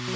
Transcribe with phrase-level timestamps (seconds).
[0.00, 0.08] မင်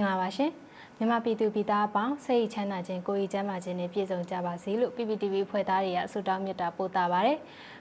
[0.00, 0.50] ္ဂလာပါရှင်
[0.96, 7.38] မြန်မာပြည်သူပြည်သားအပေါင်းစိတ်ချမ်းသာခြင်းကိုယ်ရည်ချမ်းသာခြင်းနဲ့ပြည့်စုံကြပါစေလို့ PPTV ဖွဲ့သားတွေကဆုတောင်းမေတ္တာပို့သပါရယ်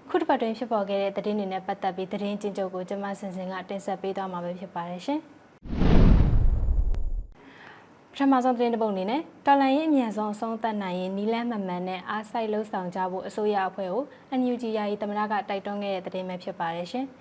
[0.09, 5.41] ခုတစ်ပတ်တွင်ဖြစ်ပေါ်ခဲ့တဲ့သတင်းတွေနဲ့ပတ်သက်ပြီးသတင်းကျဉ်းချုပ်ကိုကျွန်မစင်စင်ကတင်ဆက်ပေးသွားမှာပဲဖြစ်ပါတယ်ရှင်ပ
[8.24, 14.04] ထမဆုံးသတင်းတစ်ပုဒ်အနေနဲ့တော်လန်ရေးအမြန်ဆုံးအဆုံးသတ်နိုင်ရင်နီလန်းမမှန်နဲ့အားစိုက်လှုပ်ဆောင်ကြဖို့အစိုးရအဖွဲ့ကို
[14.39, 17.06] NUG ယာယီသမရကတိုက်တွန်းခဲ့တဲ့သတင်းပဲဖြစ်ပါတယ်ရှင်။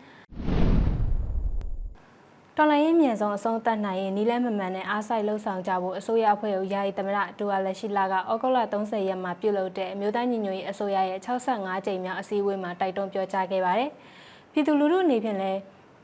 [2.56, 13.90] တော်လိုင်းရေးမြန်ဆုံးအဆုံးသတ်နိုင်ရင်နီလန်းမမှန်နဲ့အားဆိုင်လှုပ်ဆောင်ကြဖို့အစိုးရအဖွဲ့ကိုယာယီသမရဒူဝါလက်ရှိလာကဩဂုတ်လ30ရက်မှာပြုလုပ်တဲ့အမျိုးသားညီညွတ်ရေးအစိုးရရဲ့65ကြိမ်မြောက်အစည်းအဝေးမှာတိုက်တွန်းပြောကြားခဲ့ပါတယ်။
[14.52, 15.60] ပြည်သူလူထုအနေဖြင့်လည်း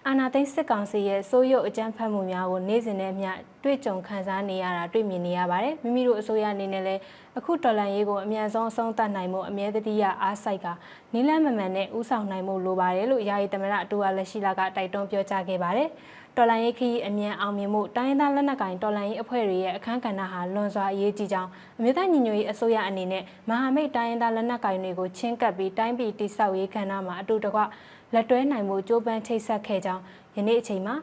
[0.09, 3.30] အာဏာသိမ်းစစ်ကောင်စီရဲ့စိုးရုပ်အကြမ်းဖက်မှုများကိုနေ့စဉ်နဲ့မျှ
[3.65, 7.01] တွေ့ကြုံခံစားနေရတာတွေ့မြင်နေရပါတယ်။မိမိတို့အစိုးရအနေနဲ့လည်း
[7.38, 10.66] အခုတော်လန်ရေးကိုအမြန်ဆုံးအဆုံးသတ်နိုင်မှုအမြဲတည်းရအားစိုက်က
[11.13, 15.88] နီလန်းမမှန်နဲ့ဥဆောင်နိုင်မှုလိုပါတယ်လို့ယာယီသမရဒူဝါလက်ရှိလာကတိုက်တွန်းပြောကြားခဲ့ပါတယ်။
[16.37, 27.60] တော်လိုင်းရေးခရီးအမြန်အောင်မြင်မှုတိုင်းရင်းသားလက်နက်ကိုင်တော်လိုင်းရေးအဖွဲ့တွေရဲ့အခမ်းကဏ္ဍဟာလွန်စွာအရေးကြီးကြောင်းအမျိုးသားညီညွတ်ရေးအစိုးရအနေနဲ့မဟာမိတ်တိုင်းရင်းသားလက်နက်ကိုင်တွေကိုချင်းကပ်ပြီးတိုင်းပြည်တိဆောက်ရေးကဏ္ဍမှာအတူတကွ
[28.15, 30.02] လက်တွဲနိုင်မှုကြိုးပမ်းချိတ်ဆက်ခဲ့ကြောင်း
[30.37, 30.95] ယနေ့အချိန်မှာ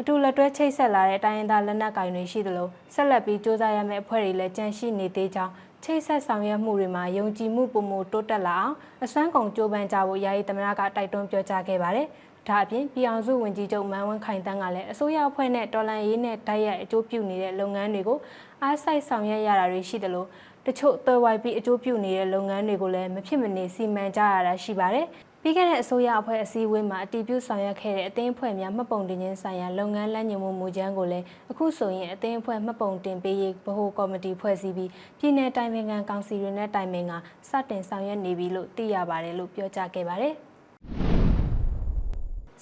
[0.00, 5.52] အတူလက်တွဲချိတ်ဆက်လာတဲ့တိုင်းရင်းသားလက်နက်ကိုင်တွေရှိသလိုဆက်လက်ပြီးစ조사ရမယ့်အဖွဲ့တွေလည်းကြန့်ရှိနေသေးကြောင်း
[5.84, 12.06] ချိတ်ဆက်ဆောင်ရွက်မှုတွေမှာယုံကြည်မှုပုံမတိုးတက်လာအောင်အစွမ်းကုန်ကြိုးပမ်းကြဖို့ယာယီသမရကတိုက်တွန်းပြောကြားခဲ့ပါတယ်။
[12.48, 18.18] ဒါအပြင်ပြည်အောင်စုဝန်ကြီးချုပ်မန်ဝင်းခိုင်တန်းကလည်းအစိုးရအဖွဲ့နဲ့တော်လန်ရေးနဲ့တိုက်ရိုက်အကျိုးပြုနေတဲ့လုပ်ငန်းတွေကို
[18.62, 20.28] အားစိုက်ဆောင်ရွက်ရတာတွေရှိတယ်လို့
[20.66, 25.06] တချို့သွယ်ဝိုက်ပြီးအကျိုးပြုနေတဲ့လုပ်ငန်းတွေကိုလည်းမဖြစ်မနေစီမံကြရတာရှိပါတယ်။
[25.42, 37.12] ပြီးခဲ့တဲ့အစိုးရအဖွဲ့အစည်းအဝေးမှာအတည်ပြုဆောင်ရွက်ခဲ့တဲ့အသင်းအဖွဲ့များမှတ်ပုံတင်ခြင်းဆိုင်ရာလုပ်ငန်းလမ်းညွှန်မှုမူကြမ်းကိုလည်းအခုဆိုရင်အသင်းအဖွဲ့မှတ်ပုံတင်ပေးရေးဗဟိုကော်မတီဖွဲ့စည်းပြီးပြည်내တိုင်ပင်ခံကောင်စီတွေနဲ့တိုင်ပင်က
[37.48, 40.34] စတင်ဆောင်ရွက်နေပြီလို့သိရပါတယ်လို့ပြောကြားခဲ့ပါတယ်။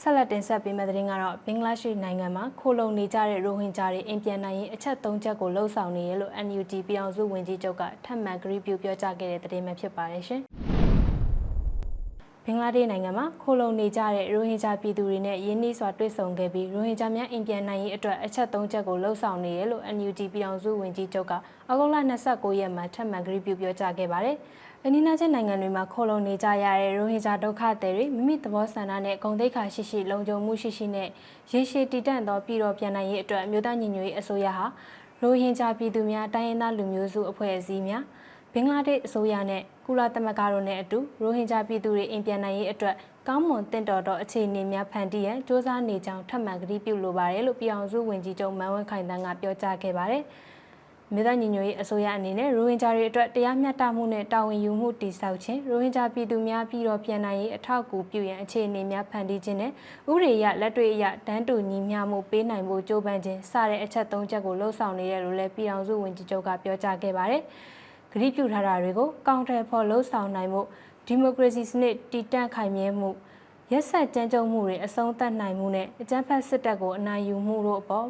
[0.00, 10.67] ဆက်လက်တင်ဆက်ပေးမယ့်သတင်းကတော့ဘင်္ဂလားဒေ့ရှ်နိုင်ငံမှာခိုလုံနေကြတဲ့ရိုဟင်ဂျာတွေအင်ပြန်နိုင်ရင်အချက်၃ချက်ကိုလှုံ့ဆော်နေရလို့ NUG ပြည်အောင်စုဝန်ကြီးချုပ်ကထပ်မံကြေညာပြုပြောကြားခဲ့တဲ့သတင်းပဲဖြစ်ပါတယ်ရှင်။ဘ
[12.52, 21.32] င်္ဂလားဒေ့ရှ်နိုင်ငံမှာခိုလုံနေကြတဲ့ရိုဟင်ဂျာပြည်သူတွေနဲ့ယင်းနှီးစွာတွေ့ဆုံခဲ့ပြီးရိုဟင်ဂျာများအင်ပြန်နိုင်ရေးအတွက်အချက်၃ချက်ကိုလှုံ့ဆော်နေရလို့ NUG ပြည်အောင်စုဝန်ကြီးချုပ်က
[21.70, 21.96] အဂုတ်လ
[22.28, 24.36] 29ရက်မှာထပ်မံကြေညာပြုပြောကြားခဲ့ပါတယ်။
[24.84, 31.08] အနီးနားချင်းနိုင်ငံတွေမှာခိုလုံနေကြရတဲ့ရိုဟင်ဂျာဒုက္ခသည်တွေမိမိသဘောဆန္ဒနဲ့ဂုဏ်သိက္ခာရှိရှိလုံခြုံမှုရှိရှိနဲ့
[31.52, 34.66] ရေရှည်တည်တံ့သောပြည်တော်ပြန်နိုင်ရေးအတွက်အမျိုးသားညီညွတ်ရေးအစိုးရဟာ
[35.20, 38.17] ရိုဟင်ဂျာပြည်သူများတိုင်းရင်းသားလူမျိုးစုအဖွဲ့အစည်းများဘ
[38.58, 42.94] င်္ဂလားဒေ့ရှ်အစိုးရနဲ့ကုလသမဂ္ဂတို့နဲ့အတူရိုဟင်ဂျာပြည်သူတွေအိမ်ပြန်နိုင်ရေးအတွက်
[43.28, 50.24] ကောင်းမွန်တင့်တော်သောအခြေအနေများဖန်တီးရန်စ조사နေကြောင်းထပ်မံကတိပြုလိုပါတယ်လို့ပြည်အောင်စုဝန်ကြီးချုပ်မန်ဝင်းခိုင်တန်းကပြောကြားခဲ့ပါတယ်။
[51.14, 59.70] မြေသားညီညွတ်ရေးအစိုးရအနေနဲ့ရိုဟင်ဂျာတွေအတွက်တရားမျှတမှုနဲ့တာဝန်ယူမှုတည်ဆောက်ခြင်းရိုဟင်ဂျာပြည်သူများပြည်တော်ပြန်နိုင်ရေးအထောက်အကူပြုရန်အခြေအနေများဖန်တီးခြင်းနဲ့
[60.10, 67.44] ဥပဒေအရလက်တွေ့အရတန်းတူညီမျှမှုပေးနိုင်ဖို့ကြိုးပမ်းခြင်းစတဲ့အချက်၃ချက်ကိုလှုံ့ဆော်နေတယ်လို့လည်းပြည်အောင်စုဝန်ကြီးချုပ်ကပြောကြားခဲ့ပါတယ်။
[68.10, 70.62] ဂရုပြုထားတာတွေကိုကောင်တယ်ဖော်လှုံ့ဆော်နိုင်မှု
[71.06, 73.10] ဒီမိုကရေစီစနစ်တည်တံ့ခိုင်မြဲမှု
[73.72, 78.08] ရက်ဆက်ကြမ်းကြုတ်မှုတွေအဆုံးသတ်နိုင်မှုနဲ့အကြမ်းဖက်စစ်တပ်ကိုအနိုင်ယူမှုတို့အပေါ်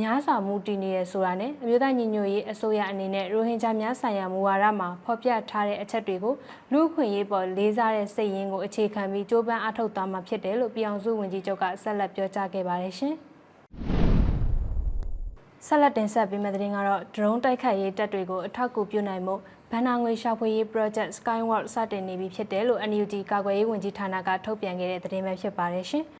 [0.00, 6.34] များစွာမူတည်နေရဆိုတာနဲ့အမျိုးသားညီညွတ်ရေးအစိုးရအနေနဲ့ရိုဟင်ဂျာများဆိုင်ရာမူဝါဒမှာဖော်ပြထားတဲ့အချက်တွေကို
[6.72, 13.16] လူ့အခွင့်အရေးပေါ်လေးစားတဲ့စိတ်ရင်းကိုအခြေခံပြီးကြိုးပမ်းအားထုတ်သွားမှာဖြစ်တယ်လို့ပြည်အောင်စုဝန်ကြီးချုပ်ကဆက်လက်ပြောကြားခဲ့ပါတယ်ရှင်။
[15.66, 19.34] ဆက်လက်တင်ဆက်ပေးမယ့်သတင်းကတော့ drone တိုက်ခိုက်ရေးတပ်တွေကိုအထောက်အကူပြုနိုင်မှု
[19.70, 26.04] ဘန်နာငွေရှာဖွေရေး project Skyward စတင်နေပြီဖြစ်တယ်လို့ NUG ကာကွယ်ရေးဝန်ကြီးဌာနကထုတ်ပြန်ခဲ့တဲ့သတင်းပဲဖြစ်ပါတယ်ရှင်။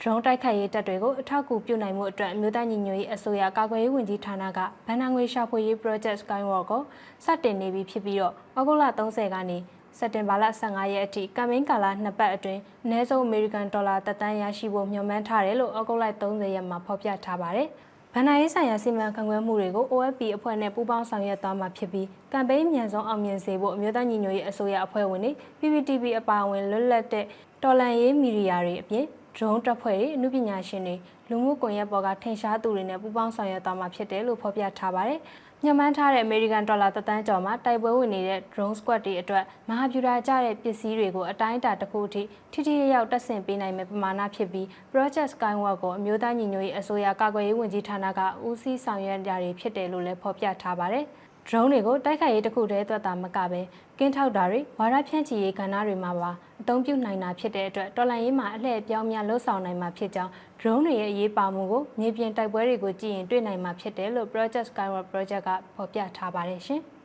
[0.00, 6.82] ဒရုန်းတိုက်ခိုက်ရေးတပ်တွေကိုအထောက်အကူပြုနိုင်မှုအတွက်အမျိုးသားညီညွတ်ရေးအစိုးရကာကွယ်ရေးဝန်ကြီးဌာနကဗန်နာငွေရှာဖွေရေး project Skywalk ကို
[7.24, 9.58] စတင်နေပြီဖြစ်ပြီးတော့ဩဂုတ်လ30ကနေ
[9.98, 17.68] စက်တင်ဘာလ15ရက်အထိကမ်ပိန်းကာလနှစ်ပတ်အတွင်းအနည်းဆုံးအမေရိကန်ဒေါ်လာတသန်းရရှိဖို့မျှော်မှန်းထားတယ်လို့ဩဂုတ်လ30ရက်မှာဖော်ပြထားပါတယ်။
[18.14, 27.26] ဗန်နာရေးဆိုင်ရာစီမံခန့်ခွဲမှုတွေကို OFP အဖွဲ့နဲ့ပူးပေါင်းဆောင်ရွက်သွားမှာဖြစ်ပြီးကမ်ပိန်းမြန်ဆုံးအောင်မြင်စေဖို့အမျိုးသားညီညွတ်ရေးအစိုးရအဖွဲ့ဝင်တွေ PPTV အပါအဝင်လွတ်လပ်တဲ့
[27.62, 29.04] တော်လန်ရေးမီဒီယာတွေအပြင်
[29.36, 30.96] ဒရုန်းတပ်ဖွဲ့တွေအမှုပညာရှင်တွေ
[31.28, 35.20] လူမှုကွန်ရက်ပေါ်ကထင်ရှားသူတွေနဲ့ပူးပေါင်းဆောင်ရွက်သွားမှာဖြစ်တယ်လို့ဖော်ပြထားပါတယ်။
[35.64, 42.22] ညမှန်းထားတဲ့ American Dollar တသန်းကျော်မှာတိုက်ပွဲဝင်နေတဲ့ drone squad တွေအတွက်မဟာဗျူဟာကျတဲ့ပစ္စည်းတွေကိုအတိုင်းအတာတစ်ခုအထိ
[42.52, 51.04] ထိထိရောက်တက်ဆင်ပေးနိုင်မယ့်ပမာဏဖြစ်ပြီး Project Skywalk ကိုအမျိုးသားညီညွတ်ရေးအစိုးရကာကွယ်ရေးဝန်ကြီးဌာနကဦးစီးဆောင်ရွက်ကြရဖြစ်တယ်လို့လည်းဖော်ပြထားပါတယ်။
[51.48, 53.60] drone တွေကိုတိုက်ခိုက်ရေးတစ်ခုတည်းအတွက်သာမကပဲ
[53.98, 66.82] ကင်းထောက်တာတွေဝါရဖြန့်ချီရေးကဏ္ဍတွေမှာပါအသုံးပြုနိုင်တာဖြစ်တဲ့အတွက်တော်လိုင်းရေးမှာအလှည့်အပြောင်းများလှုပ်ဆောင်နိုင်မှာဖြစ်ကြောင်း drone တွေရဲ့အရေးပါမှုကိုမြေပြင်တိုက်ပွဲတွေကိုကြည့်ရင်တွေ့နိုင်မှာဖြစ်တယ်လို့ Project Skyward Project ကဖော်ပြထားပါတယ်ရှင်။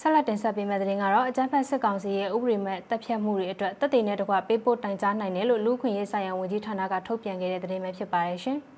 [0.00, 8.58] ဆက်လက်တင်ဆက်ပေးမယ့်သတင်းကတော့အကြမ်းဖက်စစ်ကောင်စီရဲ့ဥပဒေမဲ့တပ်ဖြတ်မှုတွေအတွက်တပ်တွေနဲ့တကွပေးပို့တိုင်ကြားနိုင်တယ်လို့လူခွင့်ရေးဆိုင်ရာဝန်ကြီးဌာနကထုတ်ပြန်ခဲ့တဲ့သတင်းပဲဖြစ်ပါတယ်ရှင်။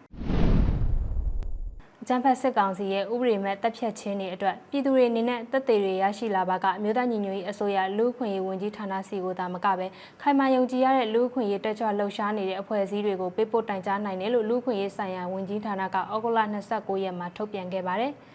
[2.06, 9.86] အကြမ်းဖက်စစ်ကောင်စီရဲ့ဥပဒေမဲ့တပ်ဖြတ်ခြင်းတွေအတွက်ပြည်သူတွေအနေနဲ့တပ်တွေတွေရရှိလာပါကအမျိုးသားညီညွတ်ရေးအစိုးရလူခွင့်ရေးဝန်ကြီးဌာနစီကိုသာမကပဲ
[10.22, 16.40] ခိုင်မာယုံကြည်ရတဲ့လူခွင့်ရေးတက်ကြွလှုပ်ရှားနေတဲ့အဖွဲ့အစည်းတွေကိုပေးပို့တိုင်ကြားနိုင်တယ်လို့လူခွင့်ရေးဆိုင်ရာဝန်ကြီးဌာနကဩဂုတ်လ
[16.72, 18.12] 29ရက်မှာထုတ်ပြန်ခဲ့ပါတယ်။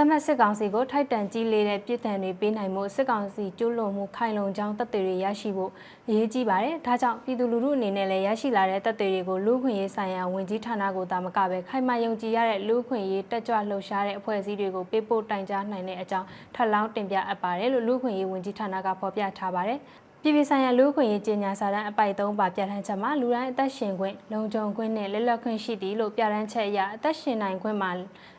[0.00, 5.70] ဂျမတ်စစ်ကောင်စီကိုထိုက်တန်ကြီးလေးတဲ့ပြည်ထန်တွေပေးနိုင်မှုစစ်ကောင်စီကျူးလွန်မှုခိုင်လုံကြောင်းတပ်တွေရရှိဖို့
[6.08, 19.80] အရေးကြီးပါတယ်။ဒါကြောင့်ပြည်သူလူထုအနေနဲ့လည်းရရှိလာတဲ့တပ်တွေကိုလူခွင့်ရေးဆိုင်ရာဝန်ကြီးဌာနကိုတာမကပဲခိုင်မာယုံကြည်ရတဲ့လူခွင့်ရေးတက်ကြွလှုပ်ရှားတဲ့အဖွဲ့အစည်းတွေကိုပေးပို့တိုင်ကြားနိုင်တဲ့အကြောင်းထပ်လောင်းတင်ပြအပ်ပါတယ်လို့လူခွင့်ရေးဝန်ကြီးဌာနကဖော်ပြထားပါတယ်။
[20.22, 27.90] ပြည်ပဆိုင်ရာလူ့ခွင့်ရေးကြေညာစာတမ်းအပိုက်၃ပါပြဋ္ဌာန်းချက်မှာလူတိုင်းအသက်ရှင်ခွင့်လုံခြုံခွင့်နဲ့လက်လက်ခွင့်ရှိသည်လို့ပြဋ္ဌာန်းချက်အရအသက်ရှင်နိုင်ခွင့်မှာ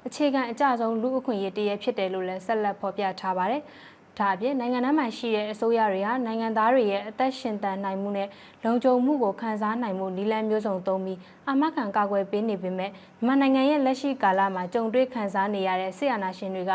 [0.07, 3.61] အခြေခံအကျဆုံးလူ့အခွင့်အရေးတည်းဖြစ်တယ်လို့လည်းဆက်လက်ဖော်ပြထားပါတယ်။
[4.19, 8.27] ဒါအပြင်နိုင်ငံသားမှရှိတဲ့အစိုးရတွေဟာနိုင်ငံသားတွေရဲ့အသက်ရှင်တန်နိုင်မှုနဲ့
[8.65, 16.73] လုံခြုံမှုကိုခံစားနိုင်မှုနည်းလမ်းမျိုးစုံသုံးပြီးအာမခံကာကွယ်ပေးနေပေမဲ့မြန်မာနိုင်ငံရဲ့လက်ရှိကာလမှာကြုံတွေ့ခံစားနေရတဲ့ဆီယနာရှင်တွေက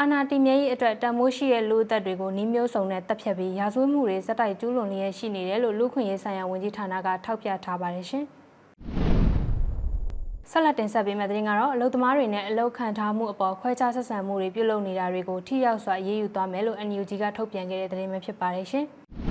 [0.00, 8.24] အာနာတီမြဲရေးအတွက်တန်မိုးရှိတဲ့လူအသက်တွေကိုနှီးမျိုးစုံနဲ့တပ်ဖြတ်ပြီးရာဇဝတ်မှုတွေစက်တိုက်ကျူးလွန်လျက်ရှိနေတယ်လို့လူခွင့်ရေးဆိုင်ရာဝန်ကြီးဌာနကထောက်ပြထားပါတယ်ရှင်။
[10.50, 18.86] ဆက်လက်တင်ဆက်ပေးမယ့်သတင်းကတော့အလုသမားတွေနဲ့အလုခံထားမှုအပေါ်ခွဲခြားဆက်ဆံမှုတွေပြုလုပ်နေတာတွေကိုထိရောက်စွာအရေးယူသွားမယ်လို့ NUG ကထုတ်ပြန်ခဲ့တဲ့သတင်းပဲဖြစ်ပါတယ်ရှင်။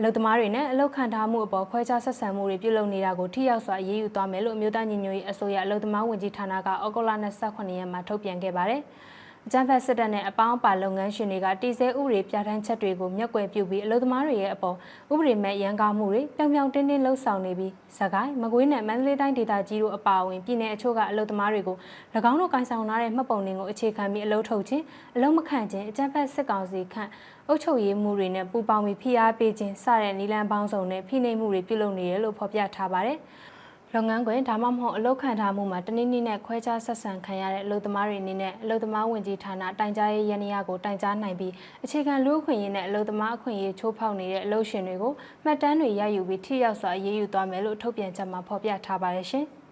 [0.00, 8.82] အလုသမားတွေနဲ့အလုခံထားမှုအပေါ်ခွဲခြားဆက်ဆံမှုတွေပြုလုပ်နေတာကိုထိရောက်စွာအရေးယူသွားမယ်လို့အမျိုးသားညီညွတ်ရေးအစိုးရအလုသမားဝန်ကြီးဌာနကဩဂုတ်လ28ရက်မှာထုတ်ပြန်ခဲ့ပါတယ်။
[9.46, 14.76] အကြမ်းဖက်စစ်တပ်နဲ့အပေါင်းအပါလုပ်ငန်းရှင်တွေကတည်ဆဲဥပဒေပြဋ္ဌာန်းချက်တွေကိုမျက်ကွယ်ပြုပြီးအလုပ်သမားတွေရဲ့အပေါ်
[15.12, 21.76] ဥပဒေမဲ့ရန်ကားမှုတွေပြောင်ပြောင်တင်းတင်းလှုပ်ဆောင်နေပြီးစကိုင်းမကွေးနဲ့မန္တလေးတိုင်းဒေသကြီးတို့အပါအဝင်ပြည်내အချို့ကအလုပ်သမားတွေကို၎
[22.30, 24.84] င်းတို့ကင်ဆောင်ထားတဲ့မှတ်ပုံတင်ကိုအခြေခံပြီးအလုပ်ထုတ်ခြင်း
[25.16, 27.10] အလုပ်မခံခြင်းအကြမ်းဖက်စစ်ကောင်စီခန့်
[27.50, 33.18] အုပ်ချုပ်ရေးမှုတွေနဲ့ပူးပေါင်းပြီးဖိအားပေးခြင်းစတဲ့နည်းလမ်းပေါင်းစုံနဲ့ဖိနှိပ်မှုတွေပြုလုပ်နေတယ်လို့ဖော်ပြထားပါတယ်။
[33.94, 41.52] လုပ်ငန်းခွင်ဒါမှမဟုတ်အလုပ်ခံထားမှုမှာတနည်းနည်းနဲ့ခွဲခြားဆက်ဆံခံရတဲ့အလုပ်သမားတွေအနေနဲ့အလုပ်သမားဝင်ကြီးဌာနတိုင်ကြားရေးရန်ရာကိုတိုင်ကြားနိုင်ပြီး
[41.84, 45.12] အခြေခံလူ့အခွင့်အရေးနဲ့အလုပ်သမားအခွင့်အရေးချိုးဖောက်နေတဲ့အလုပ်ရှင်တွေကို
[45.44, 49.46] မှတ်တမ်းတွေရယူပြီးထိရောက်စွာအရေးယူသွားမယ်လို့ထုတ်ပြန်ချက်မှာဖော်ပြထားပါတယ်ရှင်။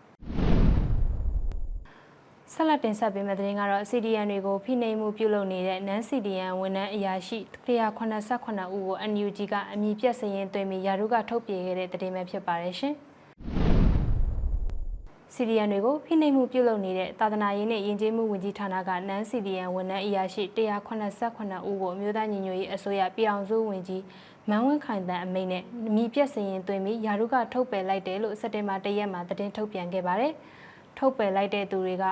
[2.53, 12.95] ဆက်လက်တင်ဆက်ပေးမယ့်သတင်းကတော့ CDN တွေကိုဖိနှိပ်မှုပြုလုပ်နေတဲ့ NaN CDN ဝန်ထမ်းအရာရှိ189ဦးကို NUG ကအမည်ပြတ်စရင်သွင်းပြီးယာရုကထုတ်ပြန်ခဲ့တဲ့သတင်းပဲဖြစ်ပါတယ်ရှင်။
[15.35, 24.03] စီဒီယန်တွေကိုဖိနှိပ်မှုပြုလုပ်နေတဲ့သာသနာရေးနဲ့ယဉ်ကျေးမှုဝန်ကြီးဌာနကနန်းစီဒီယန်ဝန်ထမ်းအရာရှိ189ဦးကိုအမျိုးသားညီညွတ်ရေးအစိုးရပြည်အောင်စုဝန်ကြီး
[24.49, 25.63] မန်းဝင်းခိုင်တန်အမိန့်နဲ့
[25.97, 30.35] မိပြက်စရင်သွင်းပြီးယာရုကထုတ်ပယ်လိုက်တယ်လို့စက်တင်ဘာ၁ရက်မှာသတင်းထုတ်ပြန်ခဲ့ပါတယ်။
[30.99, 32.05] ထုတ်ပယ်လိုက်တဲ့သူတွေက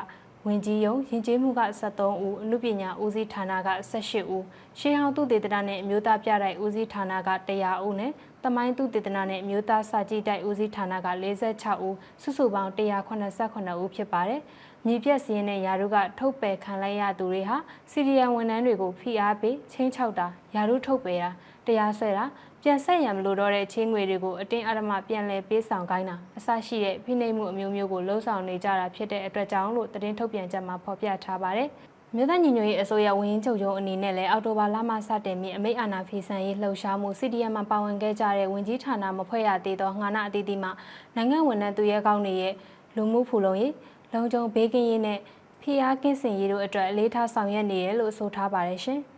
[0.49, 4.44] ဝင်ကြီးယုံယဉ်ကျေးမှုက73ဦးအမှုပညာဦးစီးဌာနက18ဦး
[4.79, 8.12] ရှေးဟောင်းသူတေသနနဲ့အမျိုးသားပြတိုက်ဦးစီးဌာနက100ဦးနဲ့
[8.44, 11.08] တမိုင်းသူတေသနနဲ့အမျိုးသားစာကြည့်တိုက်ဦးစီးဌာနက
[11.44, 14.41] 46ဦးစုစုပေါင်း189ဦးဖြစ်ပါတယ်။
[14.87, 17.56] မြေပြက်စင်းနဲ့ယာရုကထုတ်ပယ်ခံလိုက်ရသူတွေဟာ
[17.91, 21.31] စီရီယံဝန်ထမ်းတွေကိုဖိအားပေးချင်းချောက်တာယာရုထုတ်ပယ်တာ
[21.67, 22.25] တရားစွဲတာ
[22.67, 31.69] ပြန်ဆက်ရံမလို့တော့တဲ့ချင်းငွေတွေကိုအတင်းအဓမ္မပြန်လည်ပေးဆောင်ခိုင်းတာအဆရှိတဲ့ဖိနှိပ်မှုအမျိုးမျိုးကိုလှုံ့ဆော်နေကြတာဖြစ်တဲ့အတွက်ကြောင့်လို့သတင်းထုတ်ပြန်ချက်မှာဖော်ပြထားပါတယ်။
[32.15, 40.71] မြို့သားညီညွတ်ရေးအစိုးရဝန်ကြီးချုပ်ရုံးအနေနဲ့လည်းအော်တိုဘာလမှစတင်ပြီးအမိတ်အာဏာဖီဆန်ရေးလှုပ်ရှားမှု CDM မှာပါဝင်ခဲ့ကြတဲ့ဝန်ကြီးဌာနမဖွဲ့ရသေးသောငါနာအသီးသီးမှ
[41.17, 42.55] နိုင်ငံဝန်ထမ်းသူရဲကောင်းတွေရဲ့
[42.97, 43.73] လူမှုဖူလုံရေး
[44.13, 45.19] လုံခြုံဘေးကင်းရေးနဲ့
[45.63, 49.01] ဖိအားကင်းစင်ရေးတို့အတွက်အလေးထားဆောင်ရွက်နေတယ်လို့ဆိုထားပါတယ်ရှင်။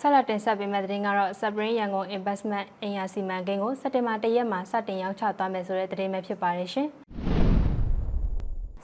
[0.00, 6.88] ဆက်လက်တင်ဆက်ပေးမယ့်သတင်းကတော့ Spring Yangon Investment အင်ယာစီမံကိန်းကိုစက်တင်ဘာ၁ရက်မှာစတင်ရောင်းချသွားမယ်ဆိုတဲ့သတင်းပဲဖြစ်ပါတယ်ရှင်။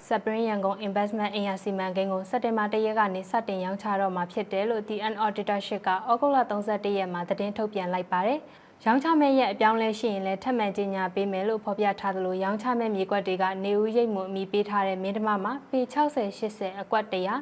[0.07, 8.38] Spring Yangon Investment အင်ယာစီမံကိန်းကိုစက်တင်ဘာ၁ရက်ကနေစတင်ရောင်းချတော့မှာဖြစ်တယ်လို့ TN Auditorship ကဩဂုတ်လ31ရက်မှာသတင်းထုတ်ပြန်လိုက်ပါတယ်။
[8.85, 17.38] ရောင်းချမဲ့ရဲ့အပြောင်းလဲရှိရင်လည်းထပ်မံကြေညာပေးမယ်လို့ဖော်ပြထားသလိုရောင်းချမဲ့မြေကွက်တွေကနေဦးရိတ်မှုအမိပေးထားတဲ့မင်းဓမ္မမှာပေ60 80အကွက်100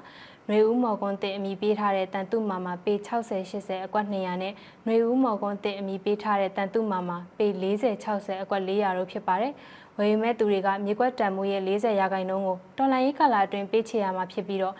[0.48, 4.54] နွေဦးမော်ကွန်းတဲ့အမည်ပေးထားတဲ့တန်တုမာမှာပေ60 80အကွက်200နဲ့
[4.86, 9.52] နွေဦးမော်ကွန်းတဲ့အမည်ပေးထားတဲ့တန်တုမာမှာပေ40 60အကွက်400တို့ဖြစ်ပါတယ်။
[9.98, 14.74] ဝယ်ယူမဲ့သူတွေကမြေကွက်တန်မိုးရဲ့40ရာခိုင်နှုန်းကိုတော်လိုင်းရေးကာလာအတွင်းပေးချေရမှာဖြစ်ပြီးတော့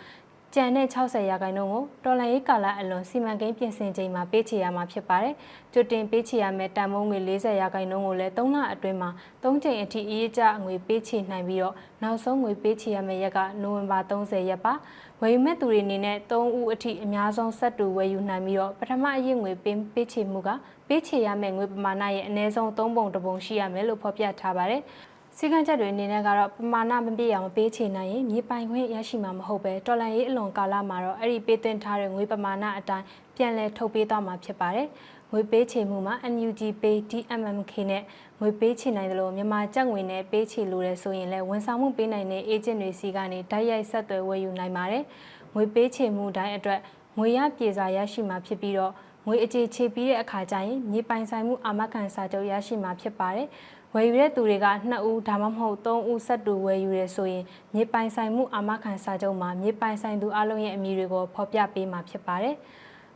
[0.53, 5.35] ကျန်တဲ့60ရာခိုင်နှုန်းကိုတော်လန်ရေးကာလအလွန်စီမံကိန်းပြင်ဆင်ချိန်မှာပေးချေရမှာဖြစ်ပါတယ်။
[5.73, 9.09] ကြွတင်ပေးချေရမယ့်တန်မိုးငွေ40ရာခိုင်နှုန်းကိုလည်း3လအတွင်းမှာ
[9.43, 14.73] 3ချိန်အထိအရေးကြငွေပေးချေနိုင်ပြီးတော့နောက်ဆုံးငွေပေးချေရမယ့်ရက်ကနိုဝင်ဘာ30ရက်ပါ။
[15.21, 20.49] ဝယ်ယူမဲ့သူတွေအနေနဲ့3ဦးအထိအများဆုံးဆက်တူဝယ်ယူနိုင်ပြီးတော့ပထမအရေးငွေပေးပေးချေမှုက
[20.87, 24.81] ပေးချေရမယ့်ငွေပမာဏရဲ့အနည်းဆုံး3ပုံတစ်ပုံရှိရမယ်လို့ဖော်ပြထားပါတယ်။
[25.37, 33.05] စီကံချက်တွေအနေနဲ့ကတော့ပမာဏမပြည့်အောင်မပေးချေနိုင်ရင်မြေပိုင်ခွင့်ရရှိမှာမဟုတ်ပဲတော်လန်ရေးအလွန်ကာလမှာတော့အဲ့ဒီပေးသွင်းထားတဲ့ငွေပမာဏအတိုင်း
[33.35, 34.87] ပြန်လည်ထုတ်ပေးသွားမှာဖြစ်ပါတယ်။
[35.31, 38.03] ငွေပေးချေမှုမှာ NUG Pay DMMK နဲ့
[38.39, 45.03] ငွေပေးချေနိုင်တယ်လို့မြန်မာကျပ်ငွေနဲ့ပေးချေလိုတယ်ဆိုရင်လည်းဝန်ဆောင်မှုပေးနိုင်တဲ့ agent တွေစီကနေဓာတ်ရိုက်ဆက်သွယ်ဝယ်ယူနိုင်ပါတယ်။
[45.55, 46.79] ငွေပေးချေမှုတိုင်းအတွက်
[47.17, 48.93] ငွေရပြေစာရရှိမှာဖြစ်ပြီးတော့
[49.25, 53.47] ငွေအခြေချေပြီးတဲ့အခါကျရင်မြေပိုင်ဆိုင်မှုအာမခံစာချုပ်ရရှိမှာဖြစ်ပါတယ်။
[53.93, 57.43] ဝယ်ယူတဲ့သူတွေက2ဦးဒါမှမဟုတ်3ဦးဆက်တူဝယ်ယူရဆိုရင်
[57.73, 62.55] မြေပိုင်ဆိုင်မှုအာမခံစာချုပ်မှာမြေပိုင်ဆိုင်သူအလုံးရဲ့အမည်တွေကိုဖော်ပြပေးမှာဖြစ်ပါတယ်။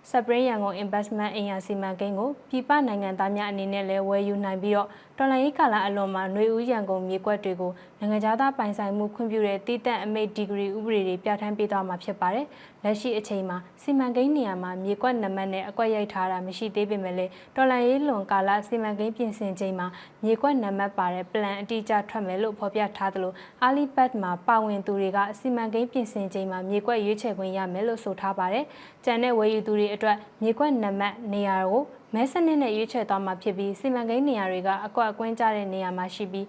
[0.09, 12.45] Spring Yangon Investment အင်အားစီမံကိန်းကိုပြည်ပနိုင်ငံသားများအနေနဲ့လည်းဝယ်ယူနိုင်ပြီးတော့တော်လိုင်းရေးကာလအလွန်မှာຫນွေဦးရန်ကုန်မြေကွက်တွေကိုနိုင်ငံသားပိုင်ဆိုင်မှုခွင့်ပြုတဲ့တည်တံ့အမိတ်ဒီဂရီဥပဒေတွေပြဋ္ဌာန်းပေးသွားမှာဖြစ်ပါတယ်။
[12.83, 19.87] လက်ရှိအချိန်မှာစီမံကိန်းနေရာမှာမြေကွက်နံပါတ်နဲ့အကွက်ရိုက်ထားတာမရှိသေးပေမဲ့လည်းတော်လိုင်းရေးလွန်ကာလစီမံကိန်းပြင်ဆင်ချိန်မှာ
[20.23, 23.33] မြေကွက်နံပါတ်ပါတဲ့ plan အတိအကျထွက်မယ်လို့ဖော်ပြထားသလို
[23.67, 28.65] Alipad မှာပါဝင်သူတွေကစီမံကိန်းပြင်ဆင်ချိန်မှာမြေကွက်ရွေးချယ်ခွင့်ရမယ်လို့ဆိုထားပါတယ်။
[29.05, 36.47] ကြံတဲ့ဝယ်ယူသူတွေအတွက်မြေကွက်နံပါတ်နေရာကိုမဲစနစ်နဲ့ရွေးချယ်သွားမှာဖြစ်ပြီးစီမံကိန်းနေရာတွေကအကွက်အကွင်းကျတဲ့နေရာမှာရှိပြီး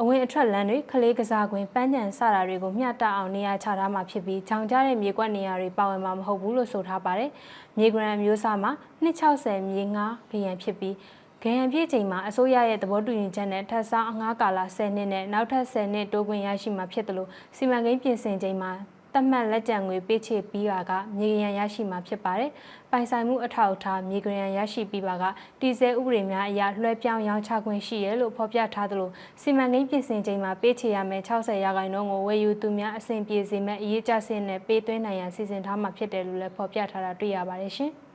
[0.00, 7.30] အဝင်အထွက်လမ်းတွေကလေးကစားကွင်းပန်းညံစတာတွေကိုမျှတအောင်နေရာချထားမှာဖြစ်ပြီးချောင်ကျတဲ့မြေကွက်နေရာတွေပါဝင်မှာမဟုတ်ဘူးလို့ဆိုထားပါတယ်။
[7.78, 8.70] မြေဂရန်မျိုးစားမှာ
[9.02, 10.94] 260မြေငါးခရန်ဖြစ်ပြီး
[11.42, 18.72] ဂရန်ပြည့်ချိန်မှာအစိုးရရဲ့သဘောတူညီချက်နဲ့ထပ်ဆောင်အငှားကာလ10နှစ်နဲ့နောက်ထပ်10နှစ်တိုးခွင့်ရရှိမှာဖြစ်တယ်လို့စီမံကိန်းပြင်ဆင်ချိန်မှာ
[19.14, 22.50] တတ်မှတ်လက်ကျန်ငွေပေးချေပြီးတာကမြေကရန်ရရှိမှာဖြစ်ပါတယ်။
[22.90, 25.24] ပိုင်ဆိုင်မှုအထောက်အထားမြေကရန်ရရှိပြီးပါက
[25.60, 29.10] တီဆဲဥပဒေများအရလွှဲပြောင်းရောင်းချခွင့်ရှိရလို့ဖော်ပြထားသလို
[29.42, 37.92] စီမံကိန်းပြင်ဆင်ချိန်မှာပေးချေရမယ်60ရာခိုင်နှုန်းကိုဝယ်ယူသူများအဆင်ပြေစေမဲ့အရေးကြစင်းနဲ့ပေးသွင်းနိုင်ရန်စီစဉ်ထားမှာဖြစ်တယ်လို့လည်းဖော်ပြထားတာတွေ့ရပါတယ်ရှင်။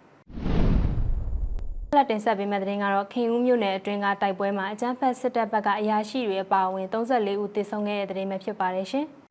[1.96, 9.08] လက်တင်ဆက်ပေးမဲ့တဲ့တင်ကတော့ခင်ဦးမြို့နယ်အတွင်းကတိုက်ပွဲမှာအကြမ်းဖက်စစ်တပ်ဘက်ကအရာရှိတွေအပါအဝင်34ဦးသေဆုံးခဲ့တဲ့တဲ့တင်ပဲဖြစ်ပါတယ်ရှင်။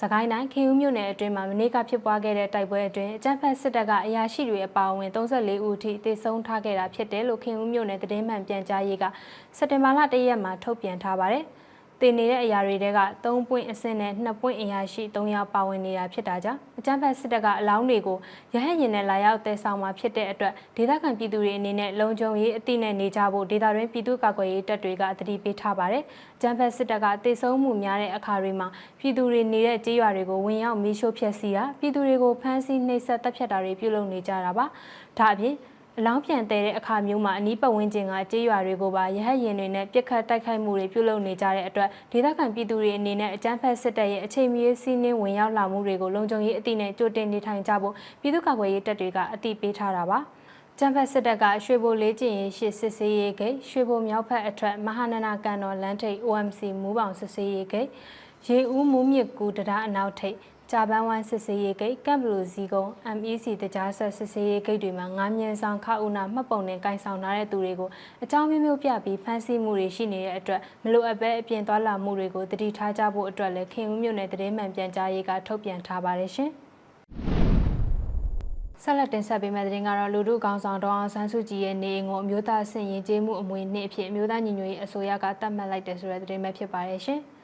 [0.00, 9.04] စကိုင်းတိုင်းခင်ဦးမြို့နယ်အတွင်းမှာမနေ့ကဖြစ်ပွားခဲ့တဲ့တိုက်ပွဲအတွင်းအကြမ်းဖက်စစ်တပ်ကအရာရှိတွေအပါအဝင်34ဦးထိသေဆုံးထားခဲ့တာဖြစ်တယ်လို့ခင်ဦးမြို့နယ်သတင်းမှန်ပြန်ကြားရေးက
[9.56, 11.44] စက်တင်ဘာလ1ရက်မှာထုတ်ပြန်ထားပါတယ်။
[12.00, 18.18] တည်နေတဲ့အရာတွေတဲက3ပွင့်အဆင့်နဲ့2ပွင့်အရာရှိ3ယောက်ပါဝင်နေတာဖြစ်တာကြောင့်အကြမ်းဖက်စစ်တပ်ကအလောင်းတွေကို
[18.54, 26.02] ရဟတ်ရင်နဲ့လာရောက်တဲဆောင်မှာဖြစ်တဲ့အတွက်ဒေသခံပြည်သူတွေအနေနဲ့လုံခြုံရေးအသိနဲ့နေကြဖို့ဒေသတွင်းပြည်သူ့ကာကွယ်ရေးတပ်တွေကတတိပေးထားပါတယ်။
[26.36, 28.68] အကြမ်းဖက်စစ်တပ်ကတေဆုံးမှုများတဲ့အခါတွေမှာ
[29.00, 34.66] ပြည်သူတွေနေတဲ့ကြေးရွာတွေကိုဝင်ရောက်မီးရှို့ဖျက်ဆီးတာပြည်သူတွေကိုဖမ်းဆီးနှိပ်စက်တပ်ဖြတ်တာတွေပြုလုပ်နေကြတာပါ။
[35.18, 35.54] ဒါအပြင်
[36.00, 50.18] အလောင်းပြန်တဲတဲ့အခါမျိုးမှာအနီးပတ်ဝန်းကျင်ကကြေးရွာတွေကိုပါရဟတ်ရင်တွေနဲ့ပြစ်ခတ်တိုက်ခိုက်မှုတွေပြုလုပ်နေကြတဲ့အတွက်ဒေသခံပြည်သူတွေအနေနဲ့အကြမ်းဖက်စစ်တပ်ရဲ့အချိန်မီစီးနှင်းဝင်ရောက်လာမှုတွေကိုလုံခြုံရေးအသိနဲ့ကြိုတင်နေထိုင်ကြဖို့ပြည်သူ့ကာကွယ်ရေးတပ်တွေကအသိပေးထားတာပါ
[50.78, 57.88] ကျန်းဖက်စစ်တပ်ကရွှေဘိုလေးကျင်ရေးရှိစစ်စေးရေးဂိတ်ရွှေဘိုမြောက်ဖက်အထက်မဟာနနာကန်တော်လမ်းထိပ် OMC မူးပေါင်စစ်စေးရေးဂိတ်
[58.46, 60.36] ရေဦးမူးမြစ်ကူတရားအနောက်ထိပ်
[60.74, 62.84] ကြာပန်းဝိုင်းစစ်စေးရေးဂိတ်ကမ်ဘလူဇီကုံ
[63.16, 67.90] MEC တကြားဆက်စစ်စေးရေးဂိတ်တွေမှာငားမြန်းဆောင်ခအုနာမှတ်ပုံနဲ့ကင်ဆောင်ထားတဲ့သူတွေကို
[68.22, 76.50] အကြောင်းမျိုးမျိုးပြပြီးဖမ်းဆီးမှုတွေရှိနေတဲ့အတွက်မလိုအပ်ပဲအပြင်သွားလာမှုတွေကိုတတိထားကြဖို့အတွက်လည်းခင်ဦးမြို့နယ်သတင်းမှန်ပြန်ကြားရေးကထုတ်ပြန်ထားပါတယ်ရှင်
[78.82, 87.20] ဆက်လက်တင်ဆက်ပေးမယ့်သတင်းကတော့လူထုကောင်းဆောင်ဒေါအောင်ဆန်းစုကြည်ရဲ့နေအိမ်ကိုအမျိုးသားဆင်ရင်ကျေးမှုအမွေနှစ်အဖြစ်အမျိုးသားညီညွတ်ရေးအစိုးရကတတ်မှတ်လိုက်တယ်ဆိုတဲ့သတင်းပဲဖြစ်ပါတယ်ရှင်။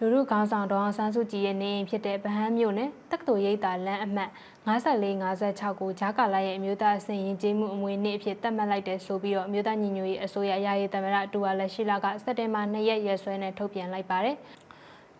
[0.00, 4.30] လူလူခေါင်းဆောင်ဒေါအောင်ဆန်းစုကြည်ရဲ့နေအိမ်ဖြစ်တဲ့ဗဟန်းမြို့နယ်တက္ကသိုလ်ရိပ်သာလမ်းအမှတ်
[4.66, 14.36] 5456ကိုဂျာကာလာရဲ့အမျိုးသားအစင်ရင်ကျေးမှုအမွေနေ့အဖြစ်သတ်မှတ်လိုက်တဲ့ဆိုပြီးတော့အမျိုးသားညီညွတ်ရေးအစိုးရယာယီသမရတူဝါလက်ရှိလာကစက်တင်ဘာ2ရက်ရက်စွဲနဲ့ထုတ်ပြန်လိုက်ပါတယ်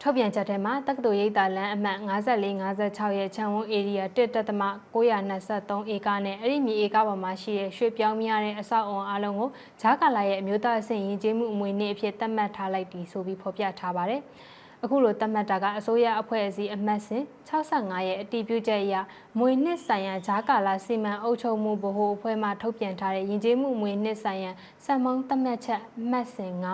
[0.02, 9.49] ထုတ်ပြန်ချက်ထဲမှာတက္ကသိုလ်ရိပ်သာလမ်းအမှတ်5456ရဲ့ခြံဝန်းဧရိယာ1.923ဧကနဲ့အဲ့ဒီမြေဧကပေါ်မှာရှိတဲ့ရွှေပြောင်းများတဲ့အဆောက်အအုံအလုံးကို
[9.82, 14.23] ဂျာကာလာရဲ့အမျိုးသားအဆင့်ရင်ကျေးမှုအမွေနေ့အဖြစ်သတ်မှတ်ထားလိုက်ပြီးဆိုပြီးဖော်ပြထားပါတယ်။
[14.85, 18.94] အခုလိုသတ်မှတ်တာကအစိုးရအဖွဲ့အစည်းအမှတ်စဉ်65ရဲ့အတည်ပြုချက်အရ
[19.38, 24.52] မွေနှစ်ဆိုင်ရာဂျာကာလာစီမံအုပ်ချုပ်မှုဗဟိုအဖွဲ့မှထုတ်ပြန်ထားတဲ့ယဉ်ကျေးမှုမွေနှစ်ဆိုင်ရာ
[24.85, 26.66] စံမုံသတ်မှတ်ချက်အမှတ်စဉ်က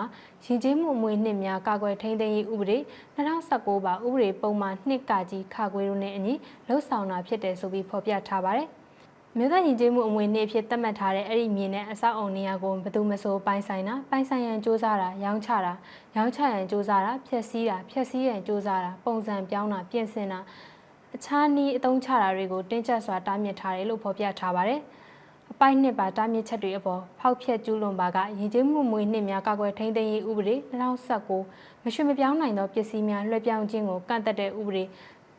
[0.45, 2.77] ယဉ်ကျေးမှုမွေနှစ်များကာကွယ်ထိန်းသိမ်းရေးဥပဒေ
[3.17, 6.33] 2019ပါဥပဒေပုံမှန်နှစ်ကကြီးခါခွေးတို့နဲ့အညီ
[6.67, 8.69] လှုပ်ဆောင်တာဖြစ်တယ်ဆိုပြီးဖော်ပြထားပါတယ်။
[9.39, 15.73] မြို့သားရင်ကျေးမှုအမွေနေ့ဖြစ်သတ်မှတ်ထားတဲ့အဲ့ဒီမြေနဲ့အဆောက်အုံနေရာကိုဘယ်သူမဆိုပိုင်ဆိုင်တာပိုင်ဆိုင်ရန်စူးစမ်းတာရောင်းချတာ
[16.15, 20.39] ရောင်းချရန်စူးစမ်းတာဖျက်ဆီးတာဖျက်ဆီးရန်စူးစမ်းတာပုံစံပြောင်းတာပြင်ဆင်တာ
[21.15, 24.81] အခြားနည်းအသုံးချတာတွေကိုတင်းကျပ်စွာတားမြစ်ထားတယ်လို့ဖော်ပြထားပါတယ်
[25.51, 30.55] အပိုင်းနှစ်ပါတားမြစ်ချက်တွေအပေါ်ဖောက်ဖျက်ကျူးလွန်ပါကရင်ကျေးမှုမွေနှစ်များကာကွယ်ထိန်းသိမ်းရေးဥပဒေ
[31.19, 34.83] 2019မရွှေမပြောင်းနိုင်သောပစ္စည်းများလွှဲပြောင်းခြင်းကိုကန့်သက်တဲ့ဥပဒေ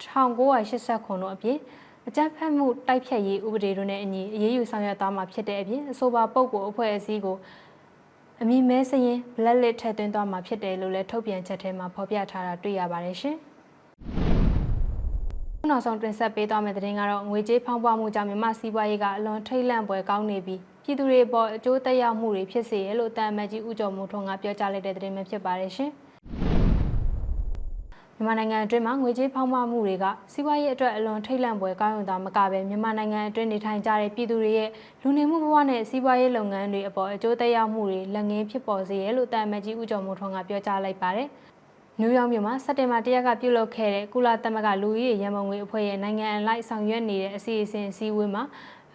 [0.02, 1.58] 1989တို့အပြင်
[2.08, 7.36] အကြမ်းဖက်မှုတိုက်ဖြတ်ရေးဥပဒေတို့နဲ့အညီအရေးယူဆောင်ရွက်သွားမှာဖြစ်တဲ့အပြင်အဆိုပါပုဂ္ဂိုလ်အဖွဲ့အစည်းကို
[8.42, 13.36] အမည်မဲစရင် blacklist ထည့်သွင်းသွားမှာဖြစ်တယ်လို့လည်းထုတ်ပြန်ချက်ထဲမှာဖော်ပြထားတာတွေ့ရပါတယ်ရှင်။
[15.70, 25.90] နောက်ဆုံးတင်ဆက်ပေးသွားမယ့်သတင်းကတော့ငွေကြေးဖောင်းပွားမှုကြောင့်မြန်မာစီးပွားရေးကအလွန်ထိတ်လန့်ပွဲကောင်းနေပြီးပြည်သူတွေပေါ်အကျိုးသက်ရောက်မှုတွေဖြစ်စေရလို့တာမတ်ကြီးဦးကျော်မိုးထွန်းကပြောကြားလိုက်တဲ့သတင်းပဲဖြစ်ပါတယ်ရှင်။
[28.16, 34.70] မြန်မာနိုင်ငံအတွင်းမှာငွေကြေးဖောင်းပွားမှုတွေကစီးပွားရေးအတွက်အလွန်ထိတ်လန့်ပွဲကောင်းရုံသာမကပဲမြန်မာနိုင်ငံအတွင်းနေထိုင်ကြတဲ့ပြည်သူတွေရဲ့
[35.02, 41.28] လူနေမှုဘဝနဲ့စီးပွားရေးလုပ်ငန်းတွေအပေါ်အကျိုးသက်ရောက်မှုတွေလက်ငင်းဖြစ်ပေါ်စေရလို့တာမတ်ကြီးဦးကျော်မိုးထွန်းကပြောကြားလိုက်ပါတယ်။
[41.98, 48.42] နယူးယောက်မြို့မှာစက်တင်ဘာ၁ရက်ကပြုလုပ်ခဲ့တဲ့ကုလသမဂ္ဂလူဦးရေရန်ပုံငွေအဖွဲ့ရဲ့နိုင်ငံအလိုက်ဆောင်ရွက်နေတဲ့အစီအစဉ်အစည်းအဝေးမှာ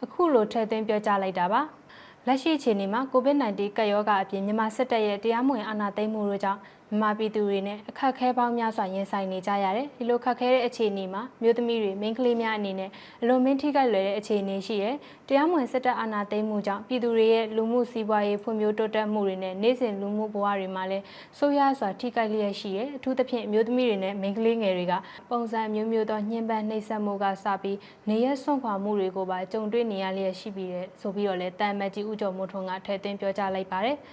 [0.04, 1.62] အခုလိုထည့်သွင်းပြောကြားလိုက်တာပါ။
[2.28, 6.60] လက်ရှိအခြေအနေမှာ COVID-19 ကပ်ရောဂါအပြင်မြန်မာစစ်တပ်ရဲ့တရားမဝင်အာဏာသိမ်းမှုတို့ကြောင့်
[6.92, 12.90] မြန်မာပြည်သူတွေနဲ့အခက်အခဲပေါင်းများစွာရင်ဆိုင်နေကြရတယ်။ဒီလိုခက်ခဲတဲ့အခြေအနေမှာမြို့သမီးတွေမိန်းကလေးများအနေနဲ့
[13.22, 14.96] အလွန်မင်းထိခိုက်လွယ်တဲ့အခြေအနေရှိတယ်။
[15.28, 21.04] တရားမဝင်စစ်တပ်အာဏာသိမ်းမှုကြောင့်ပြည်သူတွေရဲ့လူမှုစီးပွားရေးဖွံ့ဖြိုးတိုးတက်မှုတွေနဲ့နေ့စဉ်လူမှုဘဝတွေမှာလည်း
[21.38, 24.94] ဆိုးရွားစွာထိခိုက်လျက်ရှိတယ်။အထူးသဖြင့်မြို့သမီးတွေနဲ့မိန်းကလေးငယ်တွေက
[25.30, 27.78] ပုံစံမျိုးမျိုးသောညှဉ်းပန်းနှိပ်စက်မှုကစပြီး
[28.10, 33.98] နေရဆွန့်ခွာမှုတွေကိုပါကြုံတွေ့နေရလျက်ရှိပြီးတဲ့ဆိုပြီးတော့လည်းတန်မတ်ကြီးဦးကျော်မိုးထွန်းကထည့်သွင်းပြောကြားလိုက်ပါတယ်။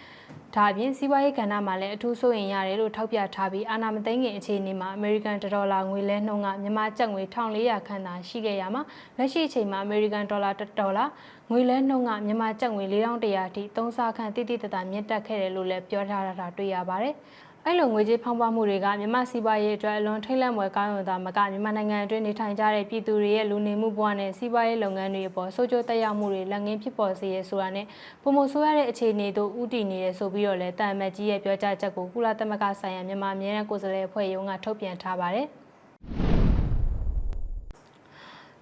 [0.55, 8.83] ဒါအပြင်စီးပွားရေးကဏ္ဍမှာလည်းအထူးဆိုရင်ရတယ်လို့ထောက်ပြထားပြီးအာဏာမသိမ်းခင်အခြေအနေမှာအမေရိကန်ဒေါ်လာငွေလဲနှုန်းကမြန်မာကျပ်ငွေ1400ခန့်သာရှိခဲ့ရမှာ
[9.19, 11.05] လက်ရှိအချိန်မှာအမေရိကန်ဒေါ်လာဒေါ်လာ
[11.51, 17.15] ငွေလဲနှုန်းကမြန်မာကျပ်ငွေ4100အထိ3ဆခန့်တိတိတတ်တာမြင့်တက်ခဲ့တယ်လို့လည်းပြောထားတာတွေ့ရပါတယ်။
[17.71, 27.87] အဲ့လိုငွေကြေးဖောင်းပွားမှုတွေကမြန်မာစီးပွားရေးအတွက်အလွန်ထိတ်လန့်ဖွယ်ကောင်းရုံသာမကမြန်မာနိုင်ငံအတွင်းနေထိုင်ကြတဲ့ပြည်သူတွေရဲ့လူနေမှုဘဝနဲ့စီးပွားရေးလုပ်ငန်းတွေအပေါ်ဆိုးကျိုးသက်ရောက်မှုတွေလက်ငင်းဖြစ်ပေါ်စေရဆိုတာနဲ့
[28.23, 35.47] ပုံမဆိုးရတဲ့အခြေအနေတို့ဥတည်နေရဆိုပြီးတော့လဲတာမတ်ကြီးရဲ့ပြောကြားချက်ကိုကုလသမဂ္ဂဆိုင်ရာမြန်မာအမြဲတမ်းကိုယ်စားလှယ်အဖွဲ့ရုံးကထုတ်ပြန်ထားပါတယ်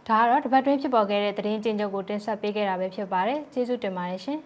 [0.09, 4.41] ဒါကတော့တပတ်တွင်းဖြစ်ပေါ်ခဲ့တဲ့သတင်းကျဉ်းချုပ်ကိုတင်ဆက်ပေးခဲ့တာပဲဖြစ်ပါတယ်ကျေးဇူးတင်ပါတယ်ရှင်